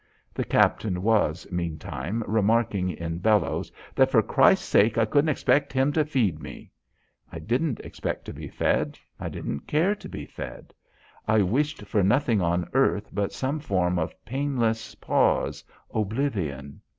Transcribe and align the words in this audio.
The 0.33 0.43
captain 0.43 1.03
was, 1.03 1.45
meantime, 1.51 2.23
remarking 2.25 2.89
in 2.89 3.19
bellows 3.19 3.71
that, 3.93 4.09
for 4.09 4.23
Christ's 4.23 4.65
sake, 4.67 4.97
I 4.97 5.05
couldn't 5.05 5.29
expect 5.29 5.71
him 5.71 5.93
to 5.93 6.03
feed 6.03 6.41
me. 6.41 6.71
I 7.31 7.37
didn't 7.37 7.79
expect 7.81 8.25
to 8.25 8.33
be 8.33 8.47
fed. 8.47 8.97
I 9.19 9.29
didn't 9.29 9.67
care 9.67 9.93
to 9.93 10.09
be 10.09 10.25
fed. 10.25 10.73
I 11.27 11.43
wished 11.43 11.85
for 11.85 12.01
nothing 12.01 12.41
on 12.41 12.67
earth 12.73 13.11
but 13.13 13.31
some 13.31 13.59
form 13.59 13.99
of 13.99 14.15
painless 14.25 14.95
pause, 14.95 15.63
oblivion. 15.93 16.81